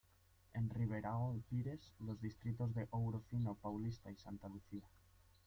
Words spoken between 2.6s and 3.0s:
de